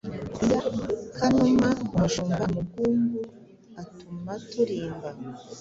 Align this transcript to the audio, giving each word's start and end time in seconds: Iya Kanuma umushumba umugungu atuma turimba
Iya 0.45 0.69
Kanuma 1.17 1.69
umushumba 1.85 2.41
umugungu 2.51 3.19
atuma 3.81 4.31
turimba 4.49 5.09